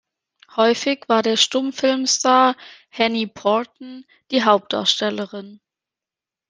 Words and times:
Häufig 0.55 1.03
war 1.09 1.21
der 1.21 1.37
Stummfilmstar 1.37 2.55
Henny 2.89 3.27
Porten 3.27 4.03
die 4.31 4.43
Hauptdarstellerin. 4.43 5.59